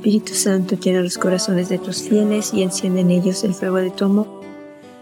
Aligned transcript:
Espíritu 0.00 0.32
Santo, 0.32 0.76
llena 0.76 1.02
los 1.02 1.18
corazones 1.18 1.68
de 1.68 1.76
tus 1.76 2.00
fieles 2.00 2.54
y 2.54 2.62
enciende 2.62 3.02
en 3.02 3.10
ellos 3.10 3.44
el 3.44 3.52
fuego 3.52 3.76
de 3.76 3.90
tu 3.90 4.06
amor. 4.06 4.26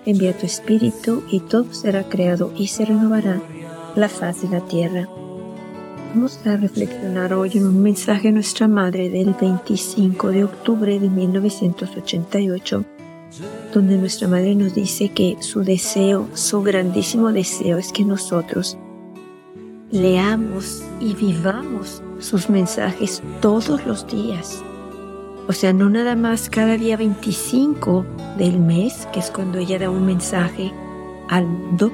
Envía 0.05 0.37
tu 0.37 0.45
Espíritu 0.45 1.23
y 1.31 1.39
todo 1.39 1.73
será 1.73 2.09
creado 2.09 2.53
y 2.57 2.67
se 2.67 2.85
renovará 2.85 3.41
la 3.95 4.09
faz 4.09 4.43
de 4.43 4.49
la 4.49 4.61
tierra. 4.67 5.09
Vamos 6.13 6.41
a 6.45 6.57
reflexionar 6.57 7.33
hoy 7.33 7.53
en 7.55 7.69
un 7.69 7.81
mensaje 7.81 8.27
de 8.27 8.33
nuestra 8.33 8.67
Madre 8.67 9.09
del 9.09 9.37
25 9.41 10.31
de 10.31 10.43
octubre 10.43 10.99
de 10.99 11.09
1988, 11.09 12.85
donde 13.73 13.99
nuestra 13.99 14.27
Madre 14.27 14.57
nos 14.57 14.75
dice 14.75 15.11
que 15.11 15.37
su 15.39 15.63
deseo, 15.63 16.27
su 16.35 16.61
grandísimo 16.63 17.31
deseo 17.31 17.79
es 17.79 17.93
que 17.93 18.05
nosotros 18.05 18.77
leamos 19.93 20.83
y 20.99 21.15
vivamos 21.15 22.03
sus 22.19 22.51
mensajes 22.51 23.23
todos 23.41 23.87
los 23.87 24.05
días. 24.09 24.65
O 25.49 25.55
sea, 25.55 25.73
no 25.73 25.89
nada 25.89 26.15
más 26.15 26.51
cada 26.51 26.77
día 26.77 26.99
25 26.99 28.05
del 28.37 28.59
mes, 28.59 29.09
que 29.15 29.21
es 29.21 29.31
cuando 29.31 29.57
ella 29.57 29.79
da 29.79 29.89
un 29.89 30.05
mensaje 30.05 30.75
al 31.31 31.47
mundo, 31.47 31.91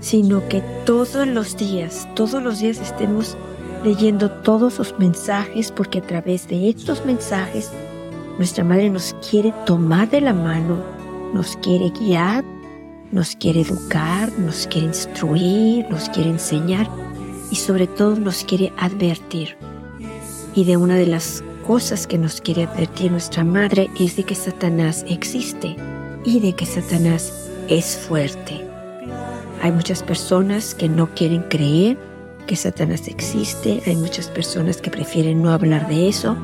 sino 0.00 0.46
que 0.48 0.60
todos 0.84 1.26
los 1.26 1.56
días, 1.56 2.06
todos 2.14 2.42
los 2.42 2.58
días 2.58 2.78
estemos 2.78 3.38
leyendo 3.82 4.30
todos 4.30 4.74
sus 4.74 4.98
mensajes, 4.98 5.72
porque 5.72 6.00
a 6.00 6.02
través 6.02 6.46
de 6.46 6.68
estos 6.68 7.06
mensajes 7.06 7.72
nuestra 8.36 8.64
Madre 8.64 8.90
nos 8.90 9.16
quiere 9.30 9.54
tomar 9.64 10.10
de 10.10 10.20
la 10.20 10.34
mano, 10.34 10.76
nos 11.32 11.56
quiere 11.56 11.88
guiar, 11.88 12.44
nos 13.12 13.34
quiere 13.34 13.62
educar, 13.62 14.30
nos 14.38 14.66
quiere 14.66 14.88
instruir, 14.88 15.88
nos 15.88 16.10
quiere 16.10 16.28
enseñar 16.28 16.86
y 17.50 17.56
sobre 17.56 17.86
todo 17.86 18.16
nos 18.16 18.44
quiere 18.44 18.74
advertir. 18.76 19.56
Y 20.54 20.64
de 20.64 20.76
una 20.76 20.96
de 20.96 21.06
las 21.06 21.42
cosas 21.68 22.06
que 22.06 22.16
nos 22.16 22.40
quiere 22.40 22.64
advertir 22.64 23.12
nuestra 23.12 23.44
madre 23.44 23.90
es 24.00 24.16
de 24.16 24.24
que 24.24 24.34
Satanás 24.34 25.04
existe 25.06 25.76
y 26.24 26.40
de 26.40 26.54
que 26.54 26.64
Satanás 26.64 27.30
es 27.68 27.94
fuerte. 27.94 28.64
Hay 29.60 29.72
muchas 29.72 30.02
personas 30.02 30.74
que 30.74 30.88
no 30.88 31.14
quieren 31.14 31.42
creer 31.42 31.98
que 32.46 32.56
Satanás 32.56 33.06
existe, 33.06 33.82
hay 33.86 33.96
muchas 33.96 34.28
personas 34.28 34.78
que 34.78 34.90
prefieren 34.90 35.42
no 35.42 35.50
hablar 35.50 35.86
de 35.88 36.08
eso, 36.08 36.38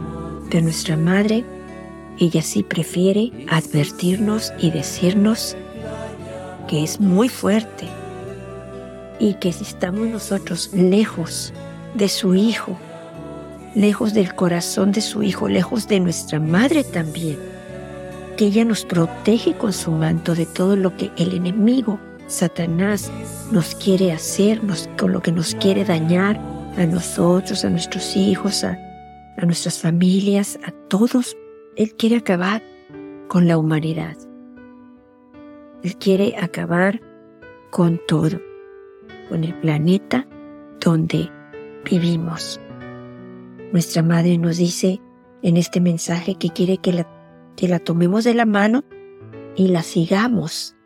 pero 0.50 0.64
nuestra 0.64 0.98
madre, 0.98 1.42
ella 2.18 2.42
sí 2.42 2.62
prefiere 2.62 3.32
advertirnos 3.48 4.52
y 4.58 4.72
decirnos 4.72 5.56
que 6.68 6.84
es 6.84 7.00
muy 7.00 7.30
fuerte, 7.30 7.86
y 9.18 9.32
que 9.34 9.54
si 9.54 9.64
estamos 9.64 10.06
nosotros 10.06 10.70
lejos 10.74 11.54
de 11.94 12.10
su 12.10 12.34
Hijo, 12.34 12.76
lejos 13.74 14.14
del 14.14 14.34
corazón 14.34 14.92
de 14.92 15.00
su 15.00 15.22
Hijo, 15.22 15.48
lejos 15.48 15.88
de 15.88 16.00
nuestra 16.00 16.40
Madre 16.40 16.84
también, 16.84 17.38
que 18.36 18.46
ella 18.46 18.64
nos 18.64 18.84
protege 18.84 19.54
con 19.54 19.72
su 19.72 19.90
manto 19.92 20.34
de 20.34 20.46
todo 20.46 20.76
lo 20.76 20.96
que 20.96 21.10
el 21.16 21.34
enemigo, 21.34 21.98
Satanás, 22.26 23.10
nos 23.50 23.74
quiere 23.74 24.12
hacer, 24.12 24.60
con 24.98 25.12
lo 25.12 25.20
que 25.22 25.32
nos 25.32 25.54
quiere 25.54 25.84
dañar 25.84 26.40
a 26.76 26.86
nosotros, 26.86 27.64
a 27.64 27.70
nuestros 27.70 28.16
hijos, 28.16 28.64
a, 28.64 28.78
a 29.36 29.44
nuestras 29.44 29.78
familias, 29.78 30.58
a 30.64 30.70
todos. 30.88 31.36
Él 31.76 31.94
quiere 31.96 32.16
acabar 32.16 32.62
con 33.28 33.46
la 33.46 33.58
humanidad. 33.58 34.16
Él 35.82 35.96
quiere 35.96 36.34
acabar 36.40 37.00
con 37.70 38.00
todo 38.08 38.40
con 39.28 39.44
el 39.44 39.54
planeta 39.54 40.26
donde 40.80 41.30
vivimos. 41.84 42.60
Nuestra 43.74 44.04
Madre 44.04 44.38
nos 44.38 44.58
dice 44.58 45.00
en 45.42 45.56
este 45.56 45.80
mensaje 45.80 46.36
que 46.36 46.50
quiere 46.50 46.78
que 46.78 46.92
la, 46.92 47.08
que 47.56 47.66
la 47.66 47.80
tomemos 47.80 48.22
de 48.22 48.32
la 48.32 48.46
mano 48.46 48.84
y 49.56 49.66
la 49.66 49.82
sigamos 49.82 50.76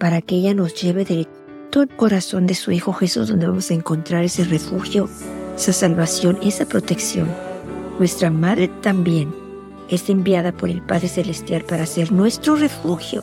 para 0.00 0.20
que 0.20 0.34
ella 0.34 0.52
nos 0.52 0.74
lleve 0.74 1.04
de 1.04 1.28
todo 1.70 1.84
el 1.84 1.96
corazón 1.96 2.48
de 2.48 2.56
su 2.56 2.72
Hijo 2.72 2.92
Jesús 2.92 3.28
donde 3.28 3.46
vamos 3.46 3.70
a 3.70 3.74
encontrar 3.74 4.24
ese 4.24 4.42
refugio, 4.42 5.08
esa 5.54 5.72
salvación, 5.72 6.40
esa 6.42 6.66
protección. 6.66 7.28
Nuestra 8.00 8.32
Madre 8.32 8.66
también 8.82 9.32
es 9.88 10.10
enviada 10.10 10.50
por 10.50 10.70
el 10.70 10.82
Padre 10.82 11.06
Celestial 11.06 11.62
para 11.66 11.86
ser 11.86 12.10
nuestro 12.10 12.56
refugio 12.56 13.22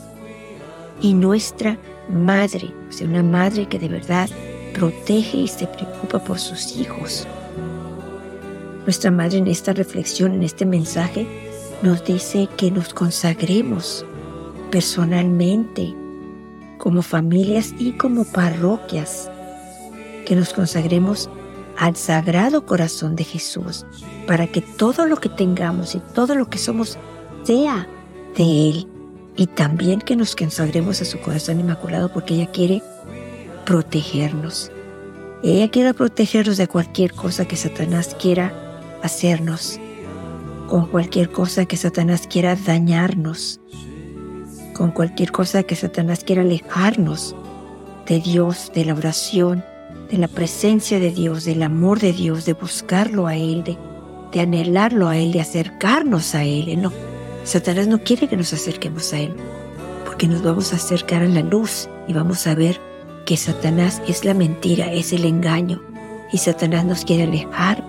y 1.02 1.12
nuestra 1.12 1.78
madre, 2.08 2.72
o 2.88 2.92
sea, 2.92 3.06
una 3.06 3.22
madre 3.22 3.68
que 3.68 3.78
de 3.78 3.88
verdad 3.88 4.30
protege 4.72 5.36
y 5.36 5.48
se 5.48 5.66
preocupa 5.66 6.18
por 6.18 6.38
sus 6.38 6.78
hijos. 6.78 7.28
Nuestra 8.86 9.10
madre 9.10 9.38
en 9.38 9.48
esta 9.48 9.72
reflexión, 9.72 10.32
en 10.32 10.44
este 10.44 10.64
mensaje, 10.64 11.26
nos 11.82 12.04
dice 12.04 12.48
que 12.56 12.70
nos 12.70 12.94
consagremos 12.94 14.06
personalmente, 14.70 15.92
como 16.78 17.02
familias 17.02 17.74
y 17.80 17.92
como 17.92 18.24
parroquias, 18.24 19.28
que 20.24 20.36
nos 20.36 20.52
consagremos 20.52 21.28
al 21.76 21.96
sagrado 21.96 22.64
corazón 22.64 23.16
de 23.16 23.24
Jesús, 23.24 23.84
para 24.28 24.46
que 24.46 24.60
todo 24.60 25.04
lo 25.06 25.16
que 25.16 25.30
tengamos 25.30 25.96
y 25.96 26.00
todo 26.14 26.36
lo 26.36 26.48
que 26.48 26.58
somos 26.58 26.96
sea 27.42 27.88
de 28.36 28.68
Él 28.70 28.88
y 29.36 29.48
también 29.48 30.00
que 30.00 30.14
nos 30.14 30.36
consagremos 30.36 31.02
a 31.02 31.04
su 31.04 31.18
corazón 31.18 31.58
inmaculado 31.58 32.12
porque 32.12 32.34
ella 32.34 32.52
quiere 32.52 32.84
protegernos. 33.64 34.70
Ella 35.42 35.68
quiere 35.70 35.92
protegernos 35.92 36.56
de 36.56 36.68
cualquier 36.68 37.12
cosa 37.12 37.46
que 37.46 37.56
Satanás 37.56 38.16
quiera 38.18 38.65
hacernos, 39.02 39.80
con 40.68 40.86
cualquier 40.86 41.30
cosa 41.30 41.64
que 41.66 41.76
Satanás 41.76 42.26
quiera 42.26 42.56
dañarnos, 42.56 43.60
con 44.74 44.90
cualquier 44.90 45.32
cosa 45.32 45.62
que 45.62 45.76
Satanás 45.76 46.22
quiera 46.24 46.42
alejarnos 46.42 47.34
de 48.06 48.20
Dios, 48.20 48.70
de 48.74 48.84
la 48.84 48.94
oración, 48.94 49.64
de 50.10 50.18
la 50.18 50.28
presencia 50.28 50.98
de 50.98 51.10
Dios, 51.10 51.44
del 51.44 51.62
amor 51.62 52.00
de 52.00 52.12
Dios, 52.12 52.44
de 52.44 52.52
buscarlo 52.52 53.26
a 53.26 53.36
Él, 53.36 53.64
de, 53.64 53.78
de 54.32 54.40
anhelarlo 54.40 55.08
a 55.08 55.16
Él, 55.16 55.32
de 55.32 55.40
acercarnos 55.40 56.34
a 56.34 56.44
Él. 56.44 56.80
No, 56.80 56.92
Satanás 57.44 57.86
no 57.86 58.02
quiere 58.02 58.28
que 58.28 58.36
nos 58.36 58.52
acerquemos 58.52 59.12
a 59.12 59.20
Él, 59.20 59.34
porque 60.04 60.26
nos 60.26 60.42
vamos 60.42 60.72
a 60.72 60.76
acercar 60.76 61.22
a 61.22 61.28
la 61.28 61.42
luz 61.42 61.88
y 62.08 62.12
vamos 62.12 62.46
a 62.46 62.54
ver 62.54 62.80
que 63.24 63.36
Satanás 63.36 64.02
es 64.08 64.24
la 64.24 64.34
mentira, 64.34 64.92
es 64.92 65.12
el 65.12 65.24
engaño. 65.24 65.82
Y 66.32 66.38
Satanás 66.38 66.84
nos 66.84 67.04
quiere 67.04 67.24
alejar 67.24 67.84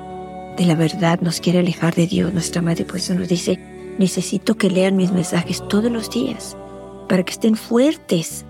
de 0.57 0.66
la 0.66 0.75
verdad, 0.75 1.22
nos 1.22 1.40
quiere 1.40 1.59
alejar 1.59 1.95
de 1.95 2.07
Dios. 2.07 2.34
Nuestra 2.34 2.62
madre 2.62 2.84
por 2.84 2.97
eso 2.97 3.13
nos 3.13 3.29
dice, 3.29 3.59
necesito 4.00 4.56
que 4.56 4.69
lean 4.69 4.95
mis 4.95 5.12
mensajes 5.12 5.63
todos 5.68 5.91
los 5.91 6.09
días, 6.09 6.57
para 7.07 7.23
que 7.23 7.31
estén 7.31 7.56
fuertes 7.56 8.45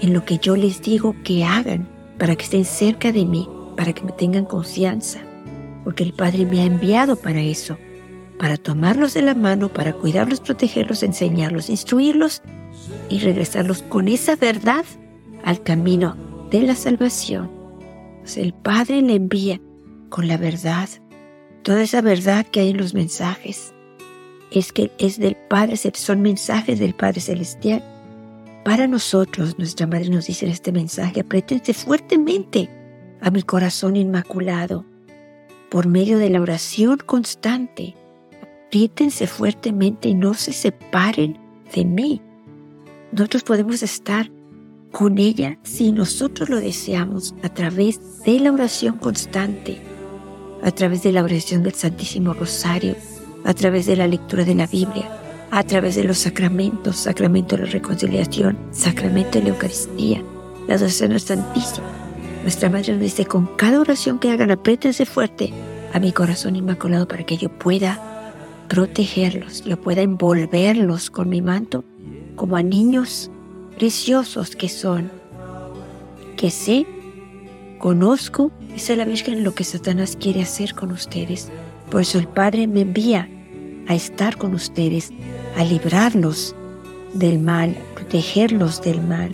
en 0.00 0.12
lo 0.12 0.24
que 0.24 0.38
yo 0.38 0.56
les 0.56 0.82
digo 0.82 1.16
que 1.24 1.44
hagan, 1.44 1.88
para 2.18 2.36
que 2.36 2.44
estén 2.44 2.64
cerca 2.64 3.12
de 3.12 3.24
mí, 3.24 3.48
para 3.76 3.92
que 3.92 4.04
me 4.04 4.12
tengan 4.12 4.44
confianza, 4.44 5.20
porque 5.84 6.02
el 6.02 6.12
Padre 6.12 6.46
me 6.46 6.60
ha 6.60 6.64
enviado 6.64 7.16
para 7.16 7.40
eso, 7.40 7.78
para 8.38 8.56
tomarlos 8.56 9.14
de 9.14 9.22
la 9.22 9.34
mano, 9.34 9.68
para 9.68 9.94
cuidarlos, 9.94 10.40
protegerlos, 10.40 11.02
enseñarlos, 11.02 11.70
instruirlos 11.70 12.42
y 13.08 13.18
regresarlos 13.20 13.82
con 13.82 14.08
esa 14.08 14.36
verdad 14.36 14.84
al 15.44 15.62
camino 15.62 16.16
de 16.50 16.62
la 16.62 16.74
salvación. 16.74 17.50
el 18.36 18.52
Padre 18.52 19.00
le 19.00 19.14
envía 19.14 19.60
con 20.10 20.28
la 20.28 20.36
verdad, 20.36 20.88
toda 21.66 21.82
esa 21.82 22.00
verdad 22.00 22.46
que 22.46 22.60
hay 22.60 22.70
en 22.70 22.76
los 22.76 22.94
mensajes. 22.94 23.74
Es 24.52 24.72
que 24.72 24.92
es 24.98 25.18
del 25.18 25.34
Padre, 25.34 25.76
son 25.76 26.22
mensajes 26.22 26.78
del 26.78 26.94
Padre 26.94 27.20
Celestial. 27.20 27.82
Para 28.64 28.86
nosotros, 28.86 29.58
nuestra 29.58 29.88
Madre 29.88 30.08
nos 30.08 30.28
dice 30.28 30.46
en 30.46 30.52
este 30.52 30.70
mensaje, 30.70 31.20
apriétense 31.20 31.74
fuertemente 31.74 32.70
a 33.20 33.32
mi 33.32 33.42
corazón 33.42 33.96
inmaculado 33.96 34.86
por 35.68 35.88
medio 35.88 36.18
de 36.18 36.30
la 36.30 36.40
oración 36.40 36.98
constante 37.04 37.96
apriétense 38.66 39.26
fuertemente 39.26 40.10
y 40.10 40.14
no 40.14 40.34
se 40.34 40.52
separen 40.52 41.38
de 41.74 41.84
mí. 41.84 42.20
Nosotros 43.10 43.42
podemos 43.42 43.82
estar 43.82 44.30
con 44.92 45.18
ella 45.18 45.58
si 45.62 45.92
nosotros 45.92 46.48
lo 46.48 46.60
deseamos 46.60 47.34
a 47.42 47.48
través 47.48 48.22
de 48.24 48.38
la 48.38 48.52
oración 48.52 48.98
constante, 48.98 49.80
a 50.66 50.72
través 50.72 51.04
de 51.04 51.12
la 51.12 51.22
oración 51.22 51.62
del 51.62 51.74
Santísimo 51.74 52.34
Rosario, 52.34 52.96
a 53.44 53.54
través 53.54 53.86
de 53.86 53.94
la 53.94 54.08
lectura 54.08 54.44
de 54.44 54.56
la 54.56 54.66
Biblia, 54.66 55.08
a 55.52 55.62
través 55.62 55.94
de 55.94 56.02
los 56.02 56.18
sacramentos, 56.18 56.96
sacramento 56.96 57.56
de 57.56 57.66
la 57.66 57.70
reconciliación, 57.70 58.58
sacramento 58.72 59.38
de 59.38 59.44
la 59.44 59.50
Eucaristía, 59.50 60.24
la 60.66 60.74
adoración 60.74 61.20
Santísima. 61.20 61.86
Nuestra 62.42 62.68
Madre 62.68 62.94
nos 62.94 63.00
dice, 63.00 63.26
con 63.26 63.46
cada 63.54 63.80
oración 63.80 64.18
que 64.18 64.32
hagan, 64.32 64.50
apriétense 64.50 65.06
fuerte 65.06 65.52
a 65.92 66.00
mi 66.00 66.10
corazón 66.10 66.56
inmaculado 66.56 67.06
para 67.06 67.24
que 67.24 67.36
yo 67.36 67.48
pueda 67.48 68.32
protegerlos, 68.68 69.62
yo 69.62 69.80
pueda 69.80 70.02
envolverlos 70.02 71.10
con 71.10 71.28
mi 71.28 71.42
manto 71.42 71.84
como 72.34 72.56
a 72.56 72.64
niños 72.64 73.30
preciosos 73.78 74.56
que 74.56 74.68
son, 74.68 75.12
que 76.36 76.50
sé, 76.50 76.86
conozco, 77.78 78.50
dice 78.76 78.94
la 78.94 79.06
Virgen, 79.06 79.42
lo 79.42 79.54
que 79.54 79.64
Satanás 79.64 80.18
quiere 80.20 80.42
hacer 80.42 80.74
con 80.74 80.92
ustedes. 80.92 81.48
Por 81.90 82.02
eso 82.02 82.18
el 82.18 82.28
Padre 82.28 82.66
me 82.66 82.82
envía 82.82 83.26
a 83.88 83.94
estar 83.94 84.36
con 84.36 84.52
ustedes, 84.52 85.14
a 85.56 85.64
librarlos 85.64 86.54
del 87.14 87.38
mal, 87.38 87.74
protegerlos 87.94 88.82
del 88.82 89.00
mal. 89.00 89.32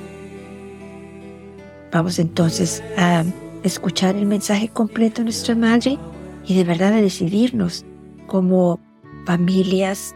Vamos 1.91 2.21
entonces 2.21 2.85
a 2.97 3.25
escuchar 3.65 4.15
el 4.15 4.27
mensaje 4.27 4.69
completo 4.69 5.23
de 5.23 5.25
nuestra 5.25 5.56
Madre 5.56 5.99
y 6.47 6.55
de 6.55 6.62
verdad 6.62 6.93
a 6.93 7.03
decidirnos 7.03 7.85
como 8.29 8.79
familias, 9.27 10.15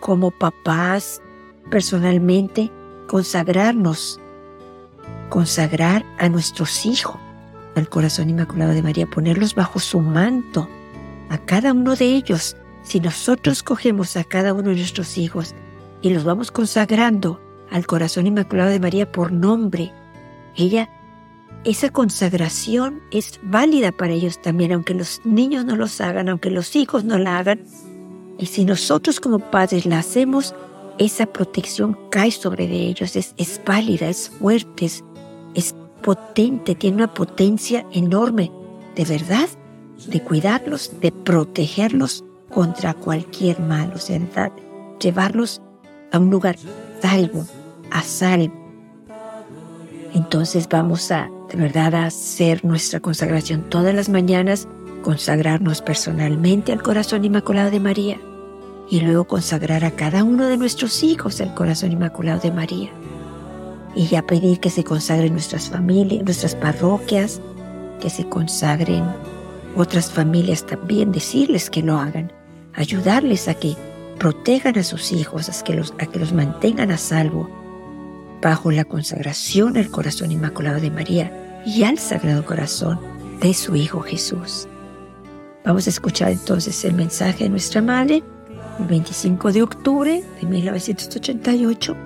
como 0.00 0.30
papás, 0.30 1.22
personalmente, 1.70 2.70
consagrarnos, 3.06 4.20
consagrar 5.30 6.04
a 6.18 6.28
nuestros 6.28 6.84
hijos 6.84 7.18
al 7.78 7.88
corazón 7.88 8.30
inmaculado 8.30 8.72
de 8.72 8.82
María, 8.82 9.06
ponerlos 9.06 9.54
bajo 9.54 9.78
su 9.78 10.00
manto, 10.00 10.68
a 11.28 11.38
cada 11.38 11.72
uno 11.72 11.96
de 11.96 12.06
ellos. 12.06 12.56
Si 12.82 13.00
nosotros 13.00 13.62
cogemos 13.62 14.16
a 14.16 14.24
cada 14.24 14.52
uno 14.52 14.70
de 14.70 14.76
nuestros 14.76 15.18
hijos 15.18 15.54
y 16.02 16.10
los 16.10 16.24
vamos 16.24 16.50
consagrando 16.50 17.40
al 17.70 17.86
corazón 17.86 18.26
inmaculado 18.26 18.70
de 18.70 18.80
María 18.80 19.10
por 19.10 19.32
nombre, 19.32 19.92
ella, 20.56 20.88
esa 21.64 21.90
consagración 21.90 23.00
es 23.10 23.40
válida 23.42 23.92
para 23.92 24.12
ellos 24.12 24.40
también, 24.40 24.72
aunque 24.72 24.94
los 24.94 25.20
niños 25.24 25.64
no 25.64 25.76
los 25.76 26.00
hagan, 26.00 26.28
aunque 26.28 26.50
los 26.50 26.74
hijos 26.76 27.04
no 27.04 27.18
la 27.18 27.38
hagan. 27.38 27.62
Y 28.38 28.46
si 28.46 28.64
nosotros 28.64 29.20
como 29.20 29.38
padres 29.38 29.84
la 29.84 29.98
hacemos, 29.98 30.54
esa 30.98 31.26
protección 31.26 31.98
cae 32.10 32.30
sobre 32.30 32.66
de 32.66 32.76
ellos, 32.76 33.16
es, 33.16 33.34
es 33.36 33.60
válida, 33.64 34.08
es 34.08 34.30
fuerte, 34.30 34.86
es, 34.86 35.04
es 35.54 35.74
potente, 36.02 36.74
tiene 36.74 36.96
una 36.96 37.14
potencia 37.14 37.86
enorme, 37.92 38.50
de 38.96 39.04
verdad, 39.04 39.48
de 40.06 40.22
cuidarlos, 40.22 40.92
de 41.00 41.12
protegerlos 41.12 42.24
contra 42.50 42.94
cualquier 42.94 43.60
mal, 43.60 43.92
o 43.94 43.98
sea, 43.98 44.20
llevarlos 45.00 45.60
a 46.12 46.18
un 46.18 46.30
lugar 46.30 46.56
salvo, 47.00 47.44
a 47.90 48.02
salvo. 48.02 48.54
Entonces 50.14 50.68
vamos 50.68 51.10
a, 51.10 51.30
de 51.50 51.58
verdad, 51.58 51.94
a 51.94 52.06
hacer 52.06 52.64
nuestra 52.64 53.00
consagración 53.00 53.68
todas 53.68 53.94
las 53.94 54.08
mañanas, 54.08 54.66
consagrarnos 55.02 55.82
personalmente 55.82 56.72
al 56.72 56.82
corazón 56.82 57.24
inmaculado 57.24 57.70
de 57.70 57.80
María 57.80 58.18
y 58.90 59.00
luego 59.00 59.24
consagrar 59.24 59.84
a 59.84 59.90
cada 59.90 60.24
uno 60.24 60.46
de 60.46 60.56
nuestros 60.56 61.02
hijos 61.02 61.40
al 61.40 61.54
corazón 61.54 61.92
inmaculado 61.92 62.40
de 62.40 62.50
María. 62.50 62.90
Y 63.94 64.06
ya 64.06 64.22
pedir 64.22 64.60
que 64.60 64.70
se 64.70 64.84
consagren 64.84 65.32
nuestras 65.32 65.68
familias, 65.68 66.24
nuestras 66.24 66.54
parroquias, 66.54 67.40
que 68.00 68.10
se 68.10 68.28
consagren 68.28 69.04
otras 69.76 70.10
familias 70.10 70.66
también, 70.66 71.12
decirles 71.12 71.70
que 71.70 71.82
lo 71.82 71.98
hagan, 71.98 72.32
ayudarles 72.74 73.48
a 73.48 73.54
que 73.54 73.76
protejan 74.18 74.78
a 74.78 74.82
sus 74.82 75.12
hijos, 75.12 75.48
a 75.48 75.64
que 75.64 75.74
los, 75.74 75.94
a 75.98 76.06
que 76.06 76.18
los 76.18 76.32
mantengan 76.32 76.90
a 76.90 76.98
salvo 76.98 77.48
bajo 78.42 78.70
la 78.70 78.84
consagración 78.84 79.76
al 79.76 79.90
corazón 79.90 80.32
inmaculado 80.32 80.80
de 80.80 80.90
María 80.90 81.62
y 81.64 81.84
al 81.84 81.98
sagrado 81.98 82.44
corazón 82.44 83.00
de 83.40 83.54
su 83.54 83.76
Hijo 83.76 84.00
Jesús. 84.00 84.68
Vamos 85.64 85.86
a 85.86 85.90
escuchar 85.90 86.30
entonces 86.30 86.84
el 86.84 86.94
mensaje 86.94 87.44
de 87.44 87.50
nuestra 87.50 87.82
Madre 87.82 88.22
el 88.78 88.86
25 88.86 89.52
de 89.52 89.62
octubre 89.62 90.24
de 90.40 90.46
1988 90.46 91.96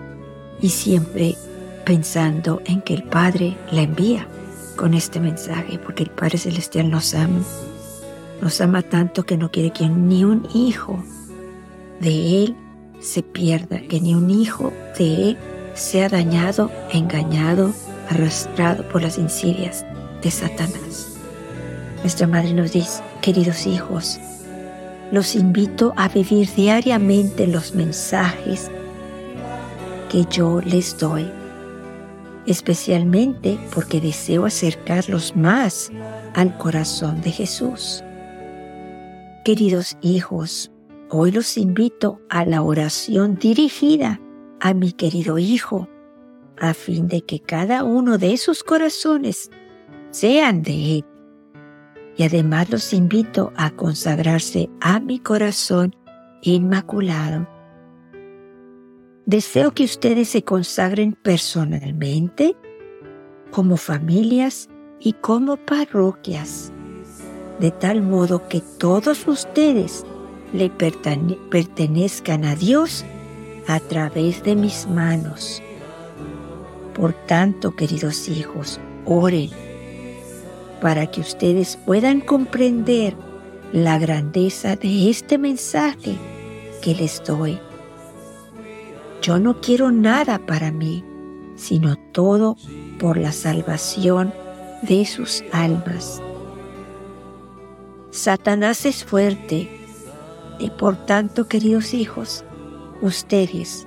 y 0.60 0.68
siempre 0.68 1.36
pensando 1.84 2.62
en 2.64 2.82
que 2.82 2.94
el 2.94 3.02
Padre 3.02 3.56
la 3.70 3.82
envía 3.82 4.26
con 4.76 4.94
este 4.94 5.20
mensaje, 5.20 5.78
porque 5.78 6.04
el 6.04 6.10
Padre 6.10 6.38
Celestial 6.38 6.90
nos 6.90 7.14
ama, 7.14 7.42
nos 8.40 8.60
ama 8.60 8.82
tanto 8.82 9.24
que 9.24 9.36
no 9.36 9.50
quiere 9.50 9.70
que 9.70 9.88
ni 9.88 10.24
un 10.24 10.48
hijo 10.54 11.02
de 12.00 12.44
Él 12.44 12.56
se 13.00 13.22
pierda, 13.22 13.80
que 13.88 14.00
ni 14.00 14.14
un 14.14 14.30
hijo 14.30 14.72
de 14.98 15.30
Él 15.30 15.38
sea 15.74 16.08
dañado, 16.08 16.70
engañado, 16.92 17.72
arrastrado 18.10 18.88
por 18.88 19.02
las 19.02 19.18
insidias 19.18 19.84
de 20.22 20.30
Satanás. 20.30 21.16
Nuestra 22.00 22.26
Madre 22.26 22.52
nos 22.52 22.72
dice, 22.72 23.02
queridos 23.20 23.66
hijos, 23.66 24.18
los 25.12 25.34
invito 25.34 25.92
a 25.96 26.08
vivir 26.08 26.48
diariamente 26.56 27.46
los 27.46 27.74
mensajes 27.74 28.70
que 30.10 30.24
yo 30.30 30.60
les 30.60 30.98
doy, 30.98 31.30
especialmente 32.46 33.58
porque 33.74 34.00
deseo 34.00 34.44
acercarlos 34.44 35.36
más 35.36 35.90
al 36.34 36.56
corazón 36.58 37.20
de 37.20 37.30
Jesús. 37.30 38.02
Queridos 39.44 39.96
hijos, 40.00 40.70
hoy 41.10 41.32
los 41.32 41.56
invito 41.56 42.20
a 42.28 42.44
la 42.44 42.62
oración 42.62 43.36
dirigida 43.36 44.20
a 44.60 44.74
mi 44.74 44.92
querido 44.92 45.38
Hijo, 45.38 45.88
a 46.58 46.74
fin 46.74 47.08
de 47.08 47.22
que 47.22 47.40
cada 47.40 47.84
uno 47.84 48.18
de 48.18 48.36
sus 48.36 48.62
corazones 48.62 49.50
sean 50.10 50.62
de 50.62 50.98
Él 50.98 51.04
y 52.16 52.24
además 52.24 52.70
los 52.70 52.92
invito 52.92 53.52
a 53.56 53.70
consagrarse 53.70 54.68
a 54.80 55.00
mi 55.00 55.18
corazón 55.18 55.94
inmaculado. 56.42 57.48
Deseo 59.26 59.72
que 59.72 59.84
ustedes 59.84 60.28
se 60.28 60.42
consagren 60.42 61.12
personalmente, 61.12 62.56
como 63.52 63.76
familias 63.76 64.68
y 64.98 65.12
como 65.12 65.56
parroquias, 65.56 66.72
de 67.60 67.70
tal 67.70 68.02
modo 68.02 68.48
que 68.48 68.60
todos 68.78 69.28
ustedes 69.28 70.04
le 70.52 70.70
pertenezcan 70.70 72.44
a 72.44 72.56
Dios 72.56 73.04
a 73.68 73.78
través 73.78 74.42
de 74.42 74.56
mis 74.56 74.88
manos. 74.88 75.62
Por 76.94 77.12
tanto, 77.12 77.76
queridos 77.76 78.28
hijos, 78.28 78.80
oren 79.04 79.50
para 80.80 81.06
que 81.06 81.20
ustedes 81.20 81.78
puedan 81.86 82.20
comprender 82.20 83.14
la 83.72 84.00
grandeza 84.00 84.74
de 84.74 85.10
este 85.10 85.38
mensaje 85.38 86.16
que 86.82 86.96
les 86.96 87.22
doy. 87.24 87.60
Yo 89.22 89.38
no 89.38 89.60
quiero 89.60 89.92
nada 89.92 90.44
para 90.44 90.72
mí, 90.72 91.04
sino 91.54 91.96
todo 92.10 92.56
por 92.98 93.16
la 93.16 93.30
salvación 93.30 94.34
de 94.82 95.06
sus 95.06 95.44
almas. 95.52 96.20
Satanás 98.10 98.84
es 98.84 99.04
fuerte 99.04 99.70
y 100.58 100.70
por 100.70 101.06
tanto, 101.06 101.46
queridos 101.46 101.94
hijos, 101.94 102.44
ustedes, 103.00 103.86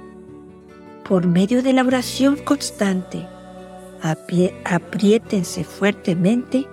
por 1.04 1.28
medio 1.28 1.62
de 1.62 1.74
la 1.74 1.84
oración 1.84 2.38
constante, 2.38 3.28
apriétense 4.64 5.66
fuertemente 5.66 6.66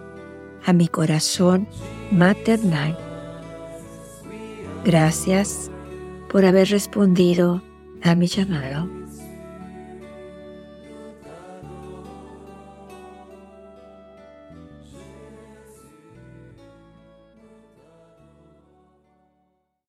a 0.65 0.73
mi 0.73 0.87
corazón 0.87 1.67
maternal. 2.13 2.97
Gracias 4.85 5.69
por 6.31 6.45
haber 6.45 6.69
respondido 6.69 7.61
a 8.03 8.15
mi 8.15 8.27
llamado. 8.27 9.02